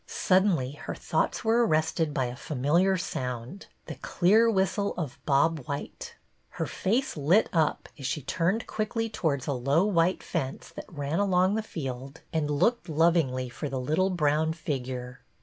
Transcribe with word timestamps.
Suddenly 0.07 0.71
her 0.71 0.95
thoughts 0.95 1.45
were 1.45 1.63
arrested 1.63 2.11
by 2.11 2.25
a 2.25 2.35
familiar 2.35 2.97
sound,— 2.97 3.67
the 3.85 3.93
clear 3.93 4.49
whistle 4.49 4.95
of 4.97 5.19
Bob 5.27 5.59
white. 5.67 6.15
Her 6.57 6.65
face 6.65 7.15
lit 7.15 7.49
up 7.53 7.87
as 7.99 8.07
she 8.07 8.23
turned 8.23 8.65
quickly 8.65 9.11
towards 9.11 9.45
a 9.45 9.53
low 9.53 9.85
white 9.85 10.23
fence 10.23 10.69
that 10.69 10.91
ran 10.91 11.19
along 11.19 11.53
the 11.53 11.61
field, 11.61 12.21
and 12.33 12.49
looked 12.49 12.89
lo 12.89 12.95
BETTY 12.95 12.97
BAIRD'S 12.97 12.97
VENTURES 12.97 12.99
lovingly 13.27 13.49
for 13.49 13.69
the 13.69 13.79
little 13.79 14.09
brown 14.09 14.53
figure. 14.53 15.21